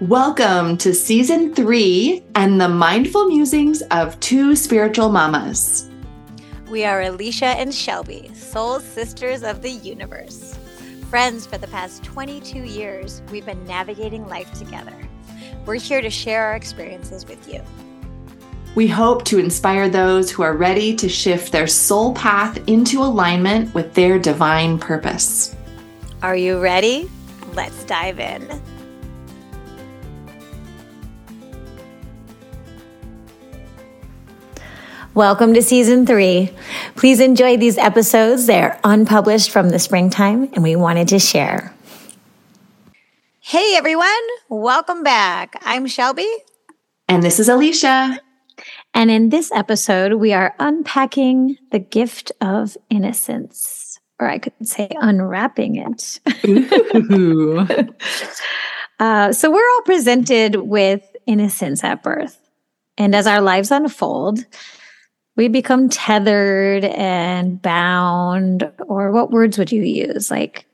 [0.00, 5.90] Welcome to season three and the mindful musings of two spiritual mamas.
[6.70, 10.58] We are Alicia and Shelby, soul sisters of the universe.
[11.10, 14.96] Friends for the past 22 years, we've been navigating life together.
[15.66, 17.60] We're here to share our experiences with you.
[18.74, 23.74] We hope to inspire those who are ready to shift their soul path into alignment
[23.74, 25.54] with their divine purpose.
[26.22, 27.10] Are you ready?
[27.52, 28.62] Let's dive in.
[35.20, 36.50] Welcome to season three.
[36.96, 38.46] Please enjoy these episodes.
[38.46, 41.74] They're unpublished from the springtime and we wanted to share.
[43.40, 44.08] Hey everyone,
[44.48, 45.60] welcome back.
[45.62, 46.26] I'm Shelby.
[47.06, 48.18] And this is Alicia.
[48.94, 54.88] And in this episode, we are unpacking the gift of innocence, or I could say
[55.02, 56.18] unwrapping it.
[58.98, 62.38] uh, so we're all presented with innocence at birth.
[62.96, 64.46] And as our lives unfold,
[65.40, 70.66] we become tethered and bound or what words would you use like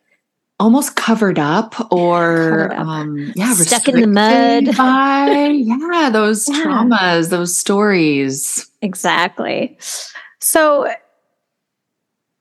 [0.58, 2.86] almost covered up or covered up.
[2.88, 6.64] Um, yeah stuck in the mud by yeah those yeah.
[6.64, 9.78] traumas those stories exactly
[10.40, 10.92] so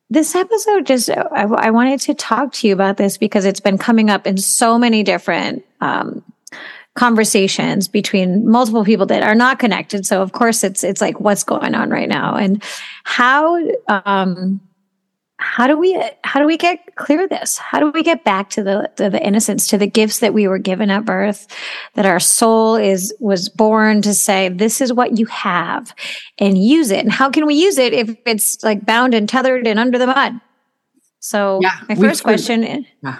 [0.09, 3.77] this episode just I, I, wanted to talk to you about this because it's been
[3.77, 6.23] coming up in so many different um,
[6.95, 10.05] conversations between multiple people that are not connected.
[10.05, 12.63] So of course it's it's like what's going on right now and
[13.03, 14.61] how um
[15.37, 18.63] how do we how do we get clear this how do we get back to
[18.63, 21.47] the, to the innocence to the gifts that we were given at birth
[21.95, 25.93] that our soul is was born to say this is what you have
[26.37, 29.67] and use it and how can we use it if it's like bound and tethered
[29.67, 30.39] and under the mud
[31.19, 33.17] so yeah, my first question yeah.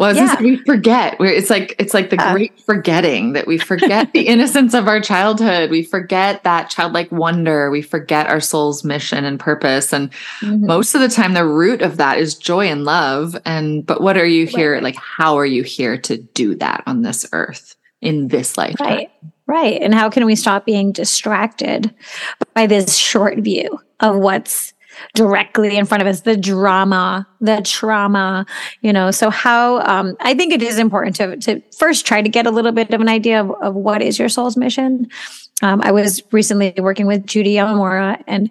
[0.00, 0.40] Well, yeah.
[0.40, 1.18] we forget.
[1.20, 5.70] It's like it's like the great forgetting that we forget the innocence of our childhood.
[5.70, 7.70] We forget that childlike wonder.
[7.70, 9.92] We forget our soul's mission and purpose.
[9.92, 10.10] And
[10.40, 10.64] mm-hmm.
[10.64, 13.36] most of the time, the root of that is joy and love.
[13.44, 14.72] And but what are you here?
[14.72, 14.82] Right.
[14.82, 18.88] Like, how are you here to do that on this earth in this lifetime?
[18.88, 19.10] Right.
[19.46, 19.82] Right.
[19.82, 21.94] And how can we stop being distracted
[22.54, 24.72] by this short view of what's
[25.14, 28.46] directly in front of us, the drama, the trauma,
[28.82, 29.10] you know.
[29.10, 32.50] So how um, I think it is important to to first try to get a
[32.50, 35.08] little bit of an idea of, of what is your soul's mission.
[35.62, 38.50] Um, I was recently working with Judy Yamamura, and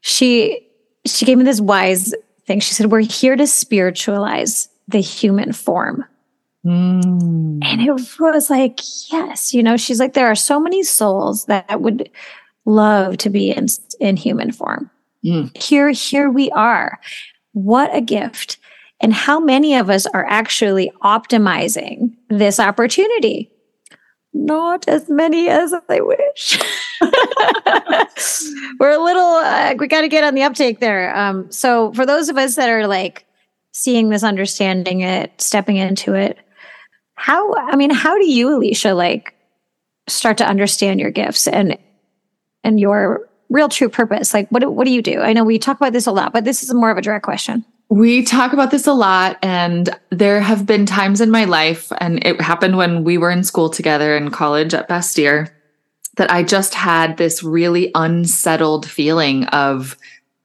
[0.00, 0.68] she
[1.06, 2.14] she gave me this wise
[2.46, 2.60] thing.
[2.60, 6.04] She said, "We're here to spiritualize the human form."
[6.66, 7.60] Mm.
[7.62, 8.80] And it was like,
[9.12, 12.10] yes, you know, she's like, there are so many souls that would
[12.64, 13.66] love to be in,
[14.00, 14.90] in human form.
[15.26, 15.56] Mm.
[15.60, 17.00] Here, here we are.
[17.52, 18.58] What a gift.
[19.00, 23.50] And how many of us are actually optimizing this opportunity?
[24.32, 26.60] Not as many as I wish.
[28.78, 31.16] We're a little, uh, we got to get on the uptake there.
[31.16, 33.24] Um, so, for those of us that are like
[33.72, 36.38] seeing this, understanding it, stepping into it,
[37.14, 39.34] how, I mean, how do you, Alicia, like
[40.06, 41.78] start to understand your gifts and,
[42.62, 44.34] and your real true purpose?
[44.34, 45.20] Like, what, what do you do?
[45.20, 47.24] I know we talk about this a lot, but this is more of a direct
[47.24, 47.64] question.
[47.88, 52.24] We talk about this a lot, and there have been times in my life, and
[52.26, 55.50] it happened when we were in school together in college at Bastyr,
[56.16, 59.96] that I just had this really unsettled feeling of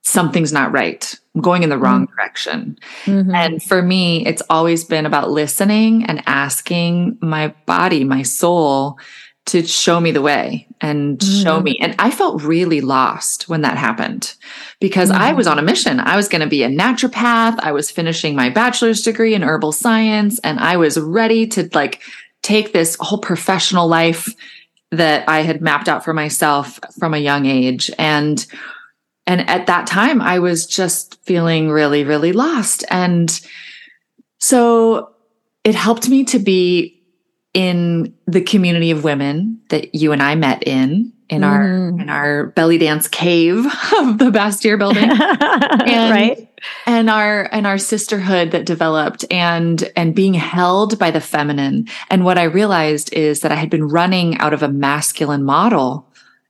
[0.04, 1.16] something's not right.
[1.34, 2.16] I'm going in the wrong mm-hmm.
[2.16, 2.78] direction.
[3.06, 3.34] Mm-hmm.
[3.34, 9.00] And for me, it's always been about listening and asking my body, my soul,
[9.48, 11.44] to show me the way and mm.
[11.44, 11.78] show me.
[11.82, 14.36] And I felt really lost when that happened
[14.80, 15.16] because mm.
[15.16, 16.00] I was on a mission.
[16.00, 17.60] I was going to be a naturopath.
[17.60, 22.02] I was finishing my bachelor's degree in herbal science and I was ready to like
[22.44, 24.34] take this whole professional life
[24.92, 27.90] that I had mapped out for myself from a young age.
[27.98, 28.46] And
[29.26, 32.84] and at that time I was just feeling really really lost.
[32.92, 33.40] And
[34.40, 35.14] so
[35.64, 37.01] it helped me to be
[37.54, 41.48] in the community of women that you and I met in in mm.
[41.48, 43.58] our in our belly dance cave
[44.00, 45.04] of the Bastyr building.
[45.10, 46.48] and, right.
[46.86, 51.88] And our and our sisterhood that developed and and being held by the feminine.
[52.10, 56.08] And what I realized is that I had been running out of a masculine model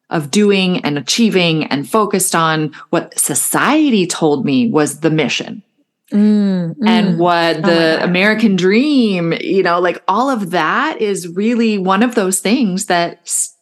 [0.09, 5.63] of doing and achieving and focused on what society told me was the mission
[6.11, 7.17] Mm, and mm.
[7.17, 12.15] what the oh American dream, you know, like all of that is really one of
[12.15, 13.21] those things that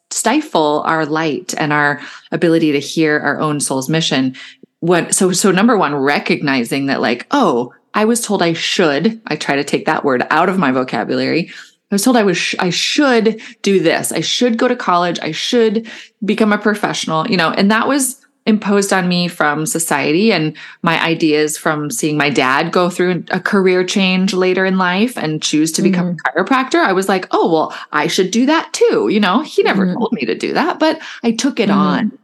[0.10, 2.01] stifle our light and our
[2.31, 4.36] ability to hear our own soul's mission.
[4.80, 9.36] What, so, so number one, recognizing that like, oh, I was told I should, I
[9.36, 11.51] try to take that word out of my vocabulary.
[11.92, 14.12] I was told I was sh- I should do this.
[14.12, 15.19] I should go to college.
[15.22, 15.90] I should
[16.24, 18.19] become a professional, you know, and that was
[18.50, 23.40] imposed on me from society and my ideas from seeing my dad go through a
[23.40, 26.40] career change later in life and choose to become mm-hmm.
[26.40, 26.84] a chiropractor.
[26.84, 29.98] I was like, "Oh, well, I should do that too." You know, he never mm-hmm.
[29.98, 31.80] told me to do that, but I took it mm-hmm.
[31.80, 32.19] on.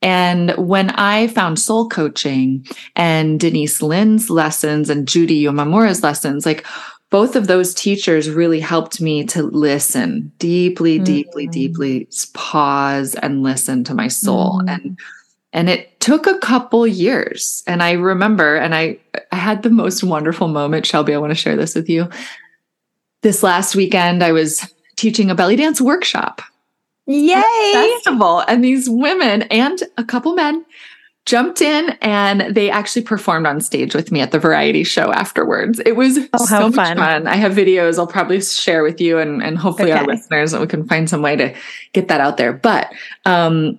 [0.00, 6.64] And when I found soul coaching and Denise Linn's lessons and Judy Yamamura's lessons, like
[7.10, 11.04] both of those teachers really helped me to listen deeply, mm-hmm.
[11.04, 14.60] deeply, deeply pause and listen to my soul.
[14.60, 14.68] Mm-hmm.
[14.68, 14.98] And
[15.52, 17.62] and it took a couple years.
[17.66, 18.98] And I remember, and I,
[19.32, 20.86] I had the most wonderful moment.
[20.86, 22.08] Shelby, I want to share this with you.
[23.22, 26.42] This last weekend, I was teaching a belly dance workshop.
[27.06, 27.72] Yay!
[27.72, 28.40] Festival.
[28.40, 30.64] And these women and a couple men
[31.24, 35.80] jumped in and they actually performed on stage with me at the variety show afterwards.
[35.84, 36.96] It was oh, so much fun.
[36.96, 37.26] fun.
[37.26, 40.00] I have videos I'll probably share with you and, and hopefully okay.
[40.00, 41.54] our listeners and we can find some way to
[41.92, 42.54] get that out there.
[42.54, 42.90] But
[43.26, 43.78] um,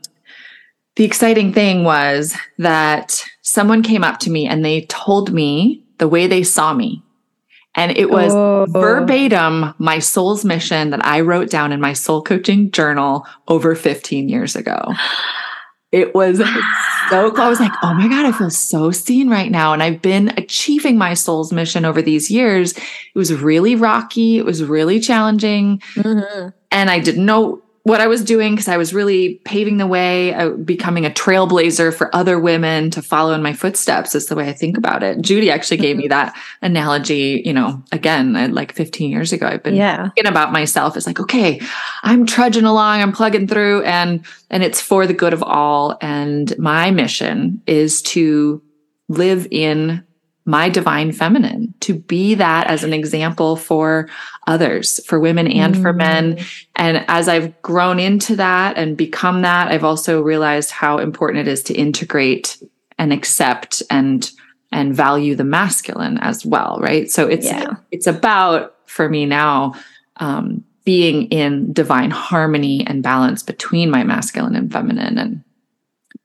[1.00, 6.10] the exciting thing was that someone came up to me and they told me the
[6.10, 7.02] way they saw me.
[7.74, 8.66] And it was oh.
[8.70, 14.28] verbatim my soul's mission that I wrote down in my soul coaching journal over 15
[14.28, 14.94] years ago.
[15.94, 17.44] It was so cool.
[17.44, 19.72] I was like, oh my God, I feel so seen right now.
[19.72, 22.74] And I've been achieving my soul's mission over these years.
[22.74, 24.38] It was really rocky.
[24.38, 25.80] It was really challenging.
[25.96, 26.50] Mm-hmm.
[26.72, 30.34] And I didn't know what I was doing because I was really paving the way,
[30.34, 34.50] uh, becoming a trailblazer for other women to follow in my footsteps is the way
[34.50, 35.22] I think about it.
[35.22, 39.48] Judy actually gave me that analogy, you know, again, like 15 years ago.
[39.48, 40.04] I've been yeah.
[40.04, 41.62] thinking about myself as like, okay,
[42.04, 45.98] I'm trudging along, I'm plugging through and, and it's for the good of all.
[46.02, 48.62] And my mission is to
[49.08, 50.04] live in
[50.50, 54.10] my divine feminine, to be that as an example for
[54.48, 55.82] others, for women and mm.
[55.82, 56.40] for men.
[56.76, 61.52] And as I've grown into that and become that, I've also realized how important it
[61.52, 62.62] is to integrate
[62.98, 64.30] and accept and
[64.72, 67.10] and value the masculine as well, right?
[67.10, 67.76] So it's yeah.
[67.92, 69.74] it's about for me now
[70.18, 75.44] um, being in divine harmony and balance between my masculine and feminine and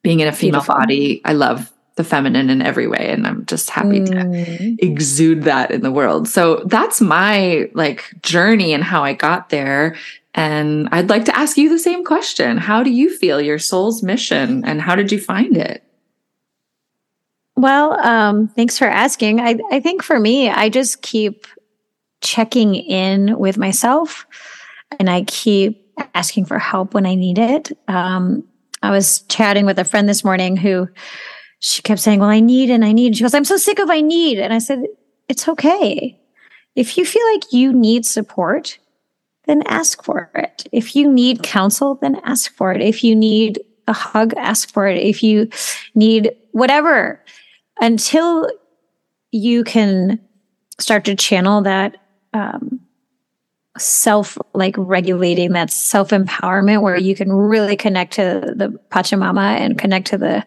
[0.03, 0.75] being in a female Beautiful.
[0.77, 1.23] body.
[1.25, 4.07] I love the feminine in every way and i'm just happy mm.
[4.07, 6.29] to exude that in the world.
[6.29, 9.97] So that's my like journey and how i got there.
[10.35, 12.59] And i'd like to ask you the same question.
[12.59, 15.85] How do you feel your soul's mission and how did you find it?
[17.57, 19.41] Well um, thanks for asking.
[19.41, 21.47] I, I think for me i just keep
[22.21, 24.27] checking in with myself
[24.99, 25.81] and i keep
[26.15, 27.71] asking for help when i need it.
[27.87, 28.43] Um,
[28.83, 30.89] i was chatting with a friend this morning who
[31.61, 33.09] she kept saying, Well, I need and I need.
[33.09, 34.39] And She goes, I'm so sick of I need.
[34.39, 34.85] And I said,
[35.29, 36.19] It's okay.
[36.77, 38.79] If you feel like you need support,
[39.47, 40.67] then ask for it.
[40.73, 42.81] If you need counsel, then ask for it.
[42.81, 44.99] If you need a hug, ask for it.
[44.99, 45.49] If you
[45.95, 47.23] need whatever,
[47.81, 48.49] until
[49.31, 50.21] you can
[50.79, 51.97] start to channel that
[52.33, 52.81] um,
[53.79, 59.79] self like regulating that self empowerment where you can really connect to the pachamama and
[59.79, 60.45] connect to the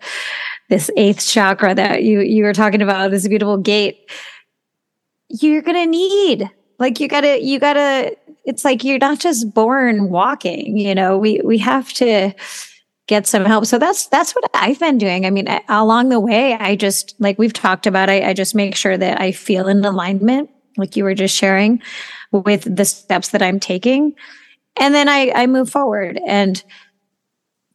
[0.70, 4.10] this eighth chakra that you you were talking about, this beautiful gate,
[5.30, 6.50] you're gonna need.
[6.80, 11.42] Like you gotta, you gotta, it's like you're not just born walking, you know, we
[11.44, 12.34] we have to
[13.08, 13.66] get some help.
[13.66, 15.26] So that's that's what I've been doing.
[15.26, 18.76] I mean, along the way, I just like we've talked about, I, I just make
[18.76, 21.82] sure that I feel in alignment, like you were just sharing,
[22.32, 24.14] with the steps that I'm taking.
[24.80, 26.20] And then I, I move forward.
[26.28, 26.64] And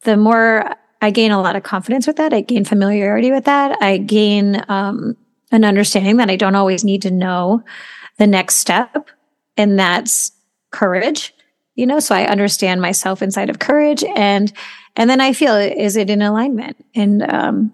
[0.02, 2.32] the more I gain a lot of confidence with that.
[2.32, 3.76] I gain familiarity with that.
[3.82, 5.16] I gain um,
[5.50, 7.62] an understanding that I don't always need to know
[8.18, 9.08] the next step,
[9.56, 10.30] and that's
[10.70, 11.34] courage.
[11.74, 14.52] You know, so I understand myself inside of courage, and
[14.94, 17.72] and then I feel is it in alignment, and um,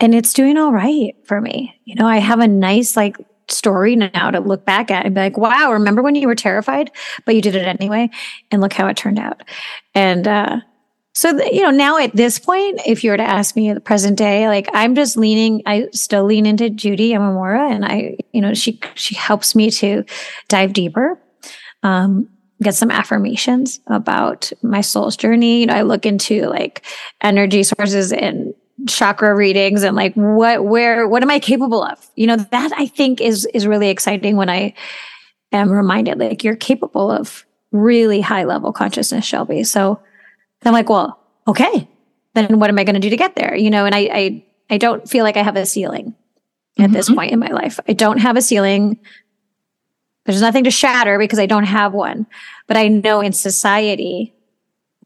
[0.00, 1.78] and it's doing all right for me.
[1.84, 3.16] You know, I have a nice like
[3.48, 6.90] story now to look back at and be like, wow, remember when you were terrified,
[7.26, 8.10] but you did it anyway,
[8.50, 9.44] and look how it turned out,
[9.94, 10.26] and.
[10.26, 10.60] uh
[11.14, 13.80] so, you know, now at this point, if you were to ask me at the
[13.80, 18.40] present day, like I'm just leaning, I still lean into Judy Yamamura and I, you
[18.40, 20.04] know, she, she helps me to
[20.48, 21.20] dive deeper,
[21.82, 22.30] um,
[22.62, 25.60] get some affirmations about my soul's journey.
[25.60, 26.82] You know, I look into like
[27.20, 28.54] energy sources and
[28.88, 32.10] chakra readings and like what, where, what am I capable of?
[32.16, 34.72] You know, that I think is, is really exciting when I
[35.52, 39.64] am reminded like you're capable of really high level consciousness, Shelby.
[39.64, 40.00] So,
[40.64, 41.88] I'm like, well, okay,
[42.34, 43.54] then what am I going to do to get there?
[43.54, 46.14] You know, and I, I, I don't feel like I have a ceiling
[46.78, 46.92] at mm-hmm.
[46.94, 47.78] this point in my life.
[47.88, 48.98] I don't have a ceiling.
[50.24, 52.26] There's nothing to shatter because I don't have one.
[52.66, 54.34] But I know in society,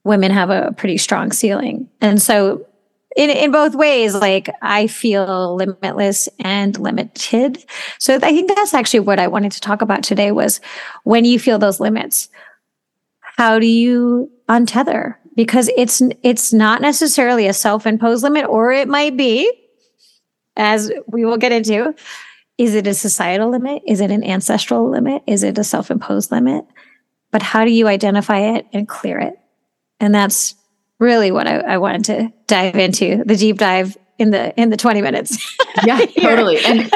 [0.05, 1.89] women have a pretty strong ceiling.
[2.01, 2.67] And so
[3.17, 7.65] in, in both ways, like I feel limitless and limited.
[7.99, 10.61] So I think that's actually what I wanted to talk about today was
[11.05, 12.29] when you feel those limits,
[13.21, 15.17] how do you untether?
[15.37, 19.53] Because it's, it's not necessarily a self-imposed limit, or it might be,
[20.57, 21.95] as we will get into.
[22.59, 23.83] Is it a societal limit?
[23.87, 25.23] Is it an ancestral limit?
[25.27, 26.65] Is it a self-imposed limit?
[27.31, 29.39] But how do you identify it and clear it?
[30.01, 30.55] And that's
[30.99, 34.77] really what I, I wanted to dive into the deep dive in the in the
[34.77, 35.57] 20 minutes.
[35.85, 36.59] yeah, totally.
[36.65, 36.91] And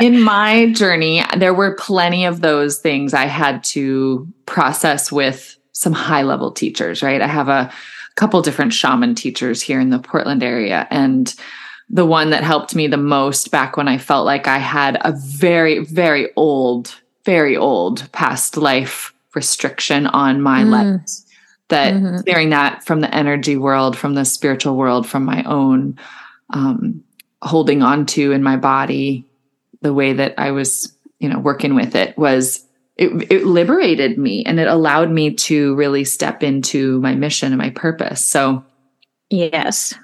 [0.00, 5.92] in my journey, there were plenty of those things I had to process with some
[5.92, 7.20] high level teachers, right?
[7.20, 7.72] I have a
[8.14, 11.34] couple different shaman teachers here in the Portland area and
[11.88, 15.12] the one that helped me the most back when I felt like I had a
[15.12, 20.70] very very old, very old past life restriction on my mm.
[20.70, 21.10] life
[21.68, 22.18] that mm-hmm.
[22.20, 25.98] clearing that from the energy world, from the spiritual world, from my own
[26.50, 27.02] um,
[27.40, 29.26] holding on to in my body,
[29.80, 32.64] the way that I was, you know, working with it was
[32.96, 37.58] it, it liberated me and it allowed me to really step into my mission and
[37.58, 38.24] my purpose.
[38.24, 38.64] So,
[39.30, 39.94] yes.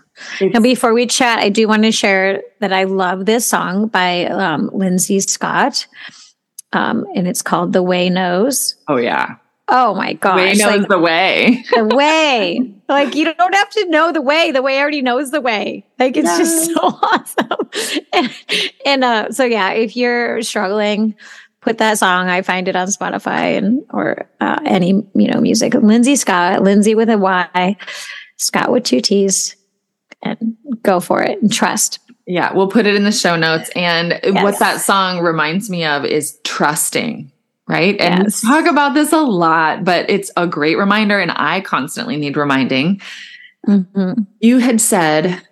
[0.40, 4.26] and before we chat, I do want to share that I love this song by
[4.26, 5.86] um, Lyndsey Scott.
[6.72, 8.74] Um, and it's called The Way Knows.
[8.88, 9.36] Oh, yeah.
[9.70, 10.38] Oh my gosh.
[10.38, 11.64] Way knows like, the way.
[11.74, 12.74] the way.
[12.88, 14.50] Like you don't have to know the way.
[14.50, 15.86] The way already knows the way.
[15.98, 16.38] Like it's yes.
[16.38, 18.04] just so awesome.
[18.14, 18.34] And,
[18.86, 21.14] and uh, so yeah, if you're struggling,
[21.60, 22.28] put that song.
[22.28, 25.72] I find it on Spotify and or uh, any you know music.
[25.74, 27.76] Lyndsey Scott, Lyndsey with a Y,
[28.36, 29.56] Scott with two T's,
[30.22, 32.00] and go for it and trust.
[32.26, 33.70] Yeah, we'll put it in the show notes.
[33.74, 34.42] And yes.
[34.42, 37.32] what that song reminds me of is trusting
[37.68, 38.00] right?
[38.00, 38.40] And yes.
[38.40, 41.20] talk about this a lot, but it's a great reminder.
[41.20, 43.00] And I constantly need reminding.
[43.66, 44.22] Mm-hmm.
[44.40, 45.42] You had said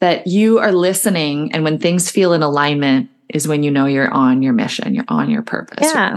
[0.00, 4.12] that you are listening, and when things feel in alignment, is when you know you're
[4.12, 5.90] on your mission, you're on your purpose.
[5.92, 6.16] Yeah.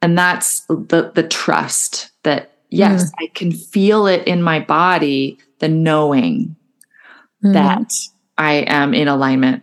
[0.00, 3.14] And that's the the trust that yes, mm.
[3.20, 6.56] I can feel it in my body, the knowing
[7.44, 7.52] mm.
[7.52, 7.92] that
[8.36, 9.62] I am in alignment.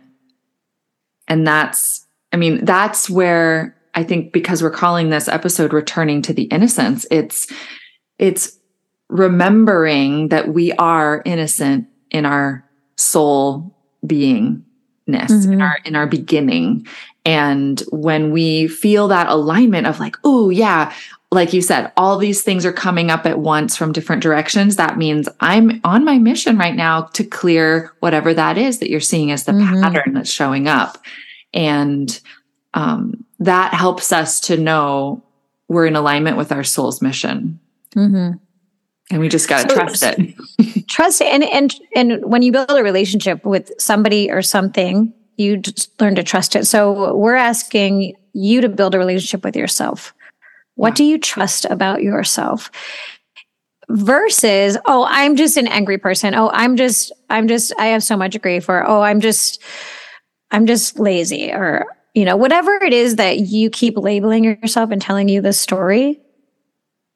[1.28, 6.32] And that's, I mean, that's where I think because we're calling this episode returning to
[6.32, 7.50] the innocence, it's
[8.18, 8.58] it's
[9.08, 13.74] remembering that we are innocent in our soul
[14.04, 14.62] beingness,
[15.08, 15.52] mm-hmm.
[15.52, 16.86] in our in our beginning.
[17.24, 20.92] And when we feel that alignment of like, oh yeah,
[21.32, 24.76] like you said, all these things are coming up at once from different directions.
[24.76, 29.00] That means I'm on my mission right now to clear whatever that is that you're
[29.00, 29.82] seeing as the mm-hmm.
[29.82, 30.98] pattern that's showing up.
[31.52, 32.18] And
[32.74, 35.22] um, that helps us to know
[35.68, 37.58] we're in alignment with our soul's mission.
[37.96, 38.38] Mm-hmm.
[39.10, 40.88] And we just got to so, trust it.
[40.88, 41.28] trust it.
[41.28, 46.14] And, and, and when you build a relationship with somebody or something, you just learn
[46.16, 46.66] to trust it.
[46.66, 50.12] So we're asking you to build a relationship with yourself.
[50.74, 50.94] What yeah.
[50.94, 52.70] do you trust about yourself?
[53.88, 56.34] Versus, oh, I'm just an angry person.
[56.34, 58.68] Oh, I'm just, I'm just, I have so much grief.
[58.68, 59.62] Or, oh, I'm just,
[60.50, 61.52] I'm just lazy.
[61.52, 65.60] Or, you know, whatever it is that you keep labeling yourself and telling you this
[65.60, 66.20] story,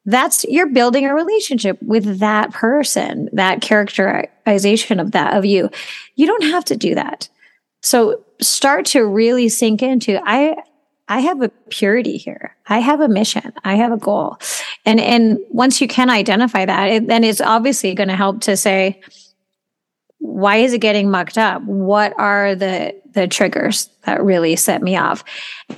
[0.07, 5.71] that's you're building a relationship with that person, that characterization of that of you.
[6.17, 7.29] You don't have to do that.
[7.83, 10.57] So start to really sink into I
[11.09, 12.57] I have a purity here.
[12.69, 13.53] I have a mission.
[13.65, 14.39] I have a goal.
[14.87, 18.57] And and once you can identify that, it, then it's obviously going to help to
[18.57, 19.01] say
[20.19, 21.63] why is it getting mucked up?
[21.63, 25.25] What are the the triggers that really set me off?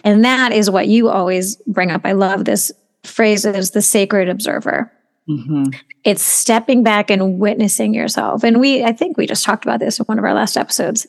[0.05, 2.03] And that is what you always bring up.
[2.05, 2.71] I love this
[3.05, 4.91] phrase is the sacred observer.
[5.29, 5.71] Mm-hmm.
[6.05, 8.43] It's stepping back and witnessing yourself.
[8.43, 11.07] And we, I think we just talked about this in one of our last episodes.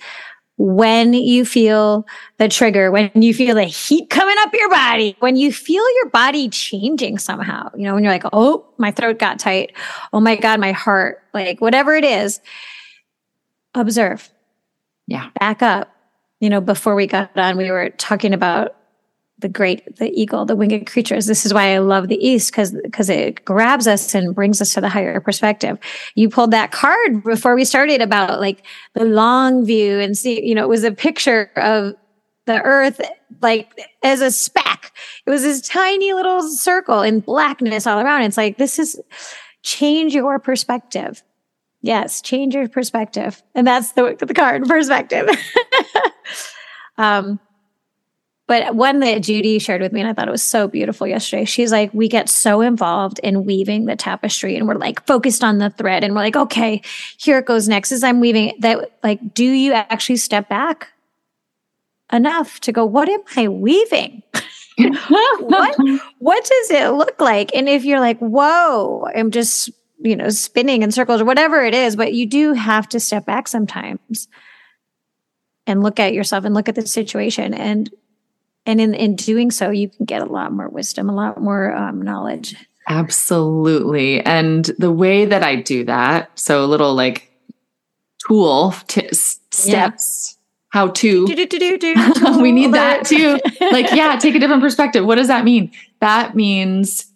[0.57, 2.05] When you feel
[2.38, 6.09] the trigger, when you feel the heat coming up your body, when you feel your
[6.09, 9.75] body changing somehow, you know, when you're like, oh, my throat got tight.
[10.13, 12.39] Oh my God, my heart, like whatever it is,
[13.73, 14.29] observe.
[15.07, 15.31] Yeah.
[15.39, 15.89] Back up.
[16.39, 18.75] You know, before we got on, we were talking about
[19.43, 21.27] the great, the eagle, the winged creatures.
[21.27, 24.73] This is why I love the East because because it grabs us and brings us
[24.73, 25.77] to the higher perspective.
[26.15, 30.55] You pulled that card before we started about like the long view and see, you
[30.55, 31.93] know, it was a picture of
[32.45, 33.01] the earth
[33.41, 34.93] like as a speck.
[35.25, 38.23] It was this tiny little circle in blackness all around.
[38.23, 39.00] It's like this is
[39.62, 41.21] change your perspective.
[41.81, 43.43] Yes, change your perspective.
[43.55, 45.29] And that's the the card perspective.
[46.97, 47.41] um
[48.45, 51.45] but one that Judy shared with me, and I thought it was so beautiful yesterday.
[51.45, 55.59] She's like, we get so involved in weaving the tapestry, and we're like focused on
[55.59, 56.81] the thread, and we're like, okay,
[57.17, 57.91] here it goes next.
[57.93, 60.89] As I'm weaving that, like, do you actually step back
[62.12, 64.23] enough to go, what am I weaving?
[65.07, 65.77] what
[66.19, 67.55] what does it look like?
[67.55, 69.69] And if you're like, whoa, I'm just
[70.00, 73.25] you know spinning in circles or whatever it is, but you do have to step
[73.25, 74.27] back sometimes
[75.65, 77.89] and look at yourself and look at the situation and
[78.65, 81.74] and in in doing so you can get a lot more wisdom a lot more
[81.75, 82.55] um, knowledge.
[82.89, 84.20] Absolutely.
[84.22, 87.32] And the way that i do that so a little like
[88.27, 90.39] tool t- steps yeah.
[90.70, 91.25] how to.
[92.41, 93.39] We need that too.
[93.72, 95.05] Like yeah take a different perspective.
[95.05, 95.72] What does that mean?
[96.00, 97.13] That means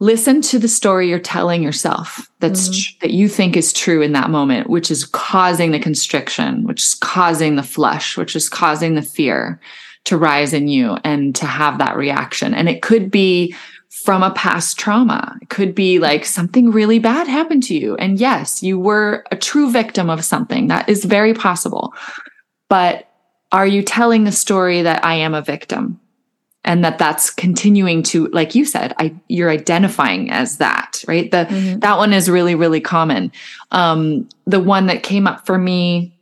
[0.00, 2.72] listen to the story you're telling yourself that's mm-hmm.
[2.72, 6.82] tr- that you think is true in that moment which is causing the constriction which
[6.82, 9.60] is causing the flush which is causing the fear
[10.08, 12.54] to rise in you and to have that reaction.
[12.54, 13.54] And it could be
[13.90, 15.36] from a past trauma.
[15.42, 17.94] It could be like something really bad happened to you.
[17.96, 20.68] And yes you were a true victim of something.
[20.68, 21.92] That is very possible.
[22.70, 23.06] But
[23.52, 26.00] are you telling the story that i am a victim?
[26.64, 31.30] And that that's continuing to like you said i you're identifying as that right?
[31.30, 31.80] The mm-hmm.
[31.80, 33.30] that one is really really common.
[33.72, 36.17] Um the one that came up for me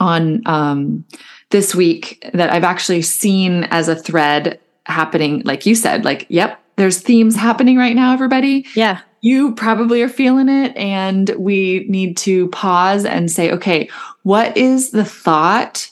[0.00, 1.04] on um
[1.50, 6.60] this week that i've actually seen as a thread happening like you said like yep
[6.76, 12.16] there's themes happening right now everybody yeah you probably are feeling it and we need
[12.16, 13.88] to pause and say okay
[14.22, 15.90] what is the thought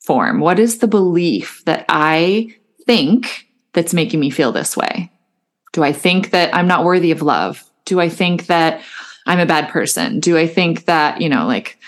[0.00, 2.48] form what is the belief that i
[2.86, 5.10] think that's making me feel this way?
[5.72, 7.64] Do I think that I'm not worthy of love?
[7.84, 8.82] Do I think that
[9.26, 10.20] I'm a bad person?
[10.20, 11.78] Do I think that, you know, like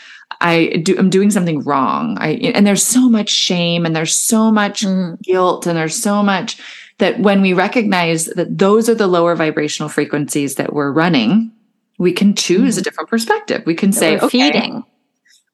[0.42, 2.16] I do I'm doing something wrong?
[2.20, 5.20] I and there's so much shame and there's so much mm.
[5.22, 6.60] guilt and there's so much
[6.98, 11.50] that when we recognize that those are the lower vibrational frequencies that we're running,
[11.98, 12.80] we can choose mm.
[12.80, 13.62] a different perspective.
[13.66, 14.84] We can that say, okay, feeding.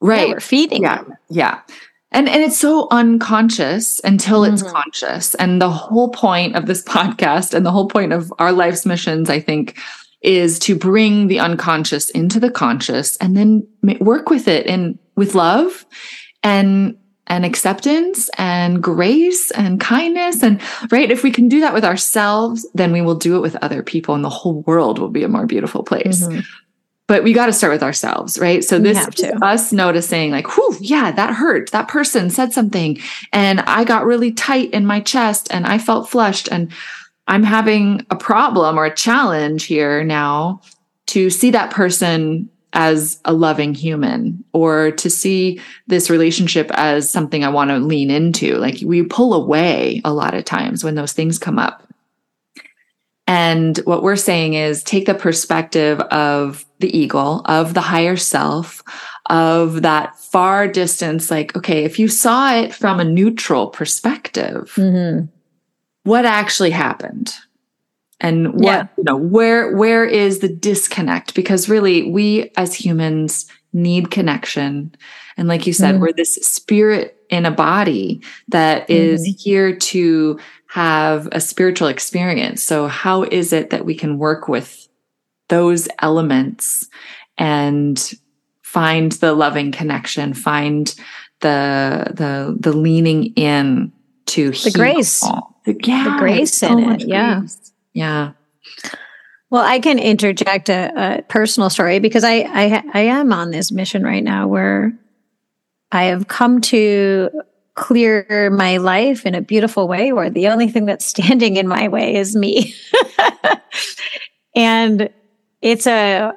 [0.01, 0.27] Right.
[0.27, 0.83] Yeah, we're feeding.
[0.83, 1.03] Yeah.
[1.29, 1.61] Yeah
[2.11, 4.73] and and it's so unconscious until it's mm-hmm.
[4.73, 8.85] conscious and the whole point of this podcast and the whole point of our life's
[8.85, 9.77] missions i think
[10.21, 13.65] is to bring the unconscious into the conscious and then
[13.99, 15.85] work with it in with love
[16.43, 21.85] and and acceptance and grace and kindness and right if we can do that with
[21.85, 25.23] ourselves then we will do it with other people and the whole world will be
[25.23, 26.39] a more beautiful place mm-hmm
[27.09, 28.63] but we got to start with ourselves, right?
[28.63, 31.71] So this is us noticing like, whew, yeah, that hurt.
[31.71, 32.99] That person said something
[33.33, 36.71] and I got really tight in my chest and I felt flushed and
[37.29, 40.61] I'm having a problem or a challenge here now
[41.07, 47.43] to see that person as a loving human or to see this relationship as something
[47.43, 48.57] I want to lean into.
[48.57, 51.87] Like we pull away a lot of times when those things come up.
[53.27, 58.81] And what we're saying is take the perspective of the eagle, of the higher self,
[59.29, 61.29] of that far distance.
[61.29, 65.27] Like, okay, if you saw it from a neutral perspective, mm-hmm.
[66.09, 67.33] What actually happened?
[68.19, 68.87] And what, yeah.
[68.97, 71.35] you know, where, where is the disconnect?
[71.35, 74.95] Because really, we as humans need connection.
[75.37, 76.01] And like you said, mm-hmm.
[76.01, 79.37] we're this spirit in a body that is mm-hmm.
[79.37, 82.63] here to have a spiritual experience.
[82.63, 84.87] So, how is it that we can work with
[85.47, 86.87] those elements
[87.37, 88.13] and
[88.63, 90.93] find the loving connection, find
[91.41, 93.91] the the the leaning in
[94.27, 95.23] to the grace,
[95.73, 97.71] the, yeah, the grace in it, yeah, grace.
[97.93, 98.31] yeah.
[99.49, 103.71] Well, I can interject a, a personal story because I, I I am on this
[103.71, 104.93] mission right now where
[105.91, 107.29] I have come to
[107.79, 111.87] clear my life in a beautiful way where the only thing that's standing in my
[111.87, 112.75] way is me.
[114.55, 115.09] and
[115.61, 116.33] it's a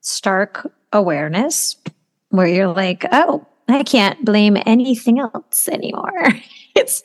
[0.00, 1.76] stark awareness
[2.30, 6.28] where you're like, oh, I can't blame anything else anymore.
[6.76, 7.02] it's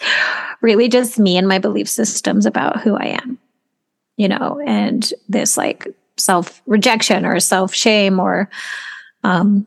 [0.62, 3.40] really just me and my belief systems about who I am,
[4.18, 8.50] you know, and this like self rejection or self shame or,
[9.24, 9.66] um,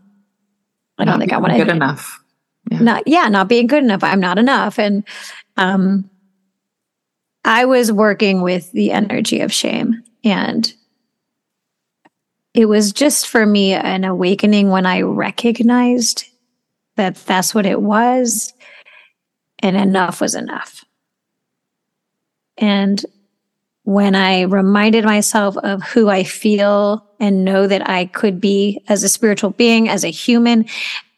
[0.98, 1.58] I don't Not think I want to.
[1.58, 2.24] Good enough
[2.70, 2.78] yeah.
[2.80, 5.04] not yeah not being good enough i'm not enough and
[5.56, 6.08] um
[7.44, 10.74] i was working with the energy of shame and
[12.54, 16.24] it was just for me an awakening when i recognized
[16.96, 18.52] that that's what it was
[19.64, 20.84] and enough was enough
[22.56, 23.04] and
[23.84, 29.02] when I reminded myself of who I feel and know that I could be as
[29.02, 30.66] a spiritual being, as a human,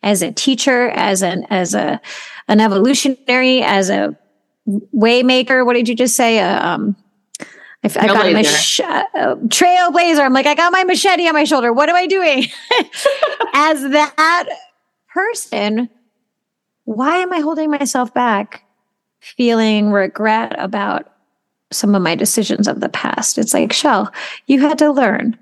[0.03, 2.01] as a teacher, as an as a
[2.49, 4.17] an evolutionary, as a
[4.69, 5.65] waymaker.
[5.65, 6.41] What did you just say?
[6.41, 6.97] Uh, um,
[7.85, 8.45] I, I got a mach-
[9.15, 10.25] uh, trailblazer.
[10.25, 11.73] I'm like, I got my machete on my shoulder.
[11.73, 12.47] What am I doing?
[13.53, 14.49] As that
[15.09, 15.89] person,
[16.87, 18.65] why am I holding myself back,
[19.21, 21.13] feeling regret about
[21.73, 23.39] some of my decisions of the past?
[23.39, 24.13] It's like, Shell,
[24.47, 25.37] you had to learn.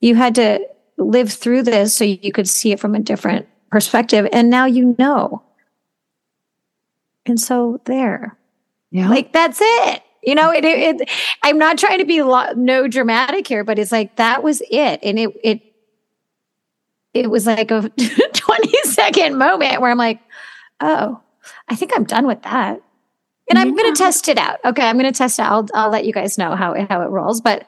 [0.00, 0.60] You had to
[0.98, 4.28] live through this so you could see it from a different perspective.
[4.32, 5.42] And now you know.
[7.24, 8.36] And so there.
[8.90, 9.08] Yeah.
[9.08, 10.02] Like that's it.
[10.24, 11.10] You know, it, it, it
[11.42, 15.00] I'm not trying to be lo- no dramatic here, but it's like that was it.
[15.02, 15.62] And it it
[17.12, 17.88] it was like a
[18.32, 20.20] 20 second moment where I'm like,
[20.80, 21.20] oh,
[21.68, 22.80] I think I'm done with that.
[23.50, 23.60] And yeah.
[23.60, 24.58] I'm going to test it out.
[24.64, 25.42] Okay, I'm going to test it.
[25.42, 27.66] I'll I'll let you guys know how it, how it rolls, but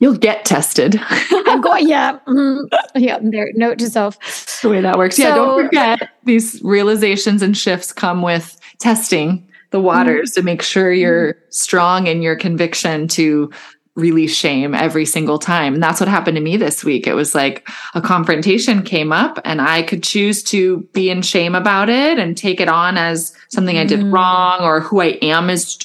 [0.00, 0.98] You'll get tested.
[1.30, 2.18] I'm going, yeah.
[2.26, 2.98] Mm-hmm.
[2.98, 3.18] Yeah.
[3.22, 4.18] There, note to self.
[4.62, 5.16] The way that works.
[5.16, 5.34] So, yeah.
[5.34, 10.40] Don't forget these realizations and shifts come with testing the waters mm-hmm.
[10.40, 13.52] to make sure you're strong in your conviction to
[13.96, 15.74] release shame every single time.
[15.74, 17.06] And that's what happened to me this week.
[17.06, 21.54] It was like a confrontation came up and I could choose to be in shame
[21.54, 24.12] about it and take it on as something I did mm.
[24.12, 25.78] wrong or who I am is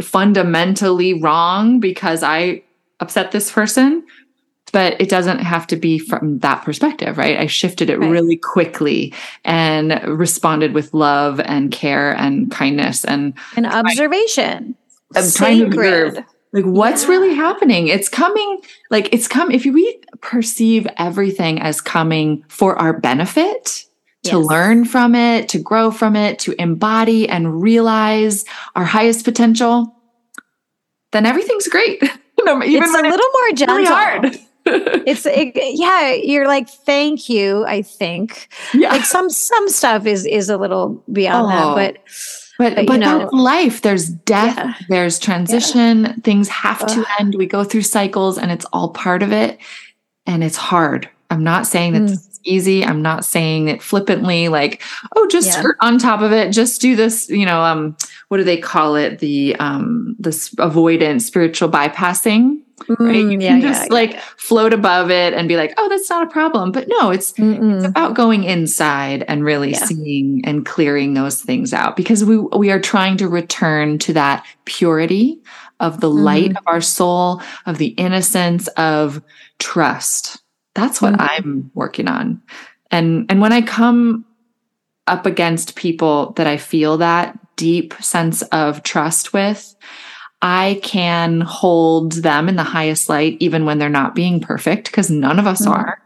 [0.00, 2.62] fundamentally wrong because I
[3.00, 4.04] upset this person
[4.72, 7.38] but it doesn't have to be from that perspective, right?
[7.38, 8.10] I shifted it right.
[8.10, 9.12] really quickly
[9.44, 14.76] and responded with love and care and kindness and an observation.
[15.16, 16.18] I'm trying to observe
[16.52, 17.08] like what's yeah.
[17.10, 17.88] really happening.
[17.88, 18.60] It's coming
[18.90, 23.86] like it's come if we perceive everything as coming for our benefit,
[24.24, 24.46] to yes.
[24.46, 28.44] learn from it, to grow from it, to embody and realize
[28.76, 29.94] our highest potential,
[31.12, 32.02] then everything's great.
[32.02, 33.76] even it's a little more gentle.
[33.76, 34.38] Really hard.
[34.66, 38.90] it's it, yeah you're like thank you i think yeah.
[38.90, 41.74] like some some stuff is is a little beyond oh.
[41.74, 42.02] that but
[42.60, 44.74] but but, but you know, life there's death yeah.
[44.88, 46.12] there's transition yeah.
[46.22, 49.58] things have to end we go through cycles and it's all part of it
[50.26, 52.84] and it's hard i'm not saying that mm easy.
[52.84, 54.82] I'm not saying it flippantly, like,
[55.16, 55.62] oh, just yeah.
[55.80, 57.96] on top of it, just do this, you know, um,
[58.28, 59.18] what do they call it?
[59.18, 62.60] The um this avoidance spiritual bypassing.
[62.88, 63.16] Right?
[63.16, 64.22] You mm, yeah, can just yeah, like yeah.
[64.36, 66.72] float above it and be like, oh, that's not a problem.
[66.72, 71.96] But no, it's it's about going inside and really seeing and clearing those things out
[71.96, 75.40] because we we are trying to return to that purity
[75.78, 76.58] of the light mm.
[76.58, 79.22] of our soul, of the innocence of
[79.58, 80.40] trust
[80.74, 81.46] that's what mm-hmm.
[81.46, 82.40] I'm working on.
[82.90, 84.24] And and when I come
[85.06, 89.74] up against people that I feel that deep sense of trust with,
[90.42, 95.10] I can hold them in the highest light even when they're not being perfect because
[95.10, 95.72] none of us mm-hmm.
[95.72, 96.02] are.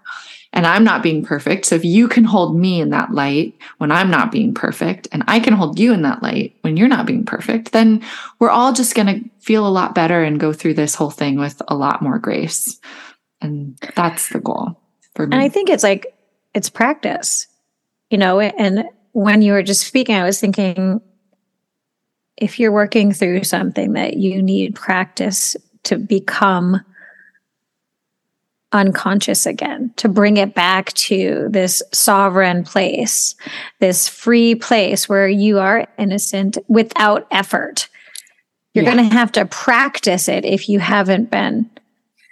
[0.53, 1.66] And I'm not being perfect.
[1.66, 5.25] So if you can hold me in that light when I'm not being perfect and
[5.27, 8.05] I can hold you in that light when you're not being perfect, then
[8.38, 11.40] we're all just going to feel a lot better and go through this whole thing
[11.40, 12.81] with a lot more grace.
[13.40, 14.81] And that's the goal
[15.16, 15.35] for me.
[15.35, 16.16] And I think it's like,
[16.55, 17.49] it's practice,
[18.11, 21.01] you know, and when you were just speaking, I was thinking
[22.37, 26.81] if you're working through something that you need practice to become
[28.73, 33.37] unconscious again, to bring it back to this sovereign place,
[33.79, 37.88] this free place where you are innocent without effort.
[38.75, 38.94] You're yeah.
[38.94, 41.70] going to have to practice it if you haven't been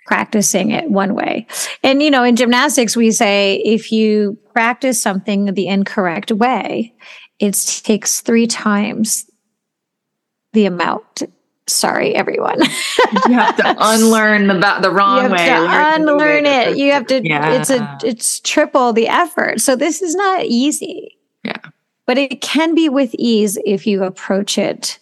[0.06, 1.46] practicing it one way.
[1.84, 6.92] And, you know, in gymnastics, we say if you practice something the incorrect way,
[7.38, 9.30] it takes three times
[10.52, 11.22] the amount.
[11.68, 12.60] Sorry, everyone.
[13.28, 15.48] you have to unlearn the the wrong way.
[15.48, 16.76] unlearn it.
[16.76, 17.26] You have to.
[17.26, 17.54] Yeah.
[17.54, 17.98] It's a.
[18.04, 19.60] It's triple the effort.
[19.60, 21.18] So this is not easy.
[21.44, 21.58] Yeah.
[22.04, 24.98] But it can be with ease if you approach it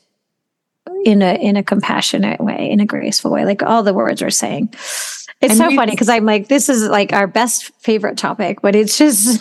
[1.04, 4.30] in a in a compassionate way, in a graceful way, like all the words are
[4.30, 4.68] saying.
[5.40, 8.76] It's and so funny because I'm like, this is like our best favorite topic, but
[8.76, 9.40] it's just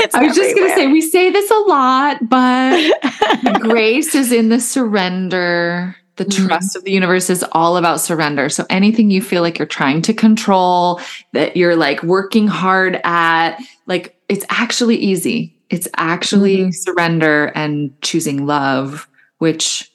[0.00, 0.44] it's I was everywhere.
[0.44, 5.96] just going to say, we say this a lot, but grace is in the surrender.
[6.16, 6.46] The mm-hmm.
[6.46, 8.48] trust of the universe is all about surrender.
[8.48, 11.00] So anything you feel like you're trying to control,
[11.32, 15.56] that you're like working hard at, like it's actually easy.
[15.70, 16.70] It's actually mm-hmm.
[16.70, 19.90] surrender and choosing love, which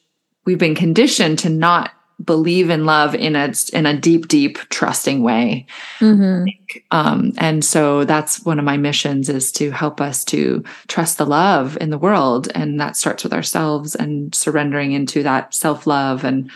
[0.45, 1.91] we've been conditioned to not
[2.23, 5.65] believe in love in a in a deep deep trusting way
[5.99, 6.45] mm-hmm.
[6.89, 11.25] um, and so that's one of my missions is to help us to trust the
[11.25, 16.49] love in the world and that starts with ourselves and surrendering into that self-love and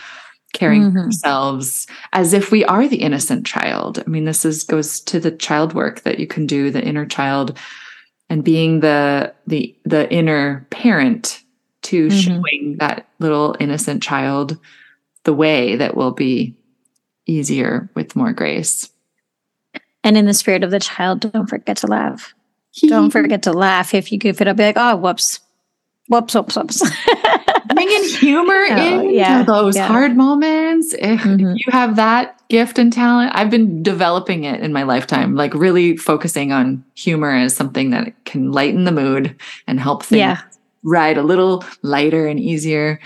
[0.52, 0.98] caring mm-hmm.
[0.98, 5.20] for ourselves as if we are the innocent child i mean this is goes to
[5.20, 7.56] the child work that you can do the inner child
[8.28, 11.42] and being the the the inner parent
[11.82, 12.18] to mm-hmm.
[12.18, 14.58] showing that little innocent child
[15.24, 16.56] the way that will be
[17.26, 18.90] easier with more grace.
[20.04, 22.34] And in the spirit of the child, don't forget to laugh.
[22.82, 23.94] don't forget to laugh.
[23.94, 25.40] If you goof it up, be like, oh, whoops,
[26.08, 26.82] whoops, whoops, whoops.
[27.74, 29.86] Bringing humor oh, in yeah, those yeah.
[29.86, 30.92] hard moments.
[30.94, 31.54] If mm-hmm.
[31.56, 35.96] you have that gift and talent, I've been developing it in my lifetime, like really
[35.96, 40.40] focusing on humor as something that can lighten the mood and help things yeah.
[40.82, 43.00] ride a little lighter and easier.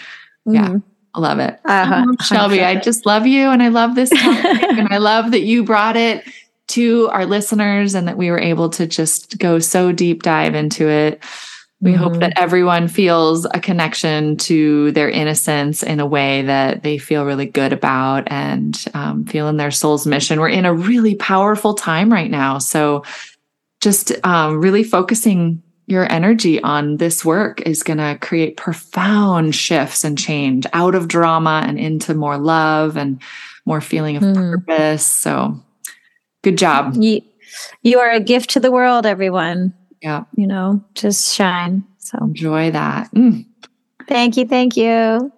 [0.48, 0.54] Mm-hmm.
[0.54, 0.78] Yeah.
[1.16, 1.58] I love it.
[1.64, 2.04] Uh-huh.
[2.06, 5.40] Oh, Shelby, I just love you and I love this topic and I love that
[5.40, 6.24] you brought it
[6.68, 10.88] to our listeners and that we were able to just go so deep dive into
[10.88, 11.24] it.
[11.80, 12.02] We mm-hmm.
[12.02, 17.24] hope that everyone feels a connection to their innocence in a way that they feel
[17.24, 20.40] really good about and um, feel in their soul's mission.
[20.40, 22.58] We're in a really powerful time right now.
[22.58, 23.04] So
[23.80, 30.04] just um, really focusing your energy on this work is going to create profound shifts
[30.04, 33.20] and change out of drama and into more love and
[33.64, 34.34] more feeling of mm.
[34.34, 35.06] purpose.
[35.06, 35.60] So
[36.42, 36.94] good job.
[36.96, 37.22] You,
[37.82, 39.74] you are a gift to the world, everyone.
[40.02, 40.24] Yeah.
[40.36, 41.84] You know, just shine.
[41.98, 43.12] So enjoy that.
[43.12, 43.46] Mm.
[44.08, 44.46] Thank you.
[44.46, 45.32] Thank you.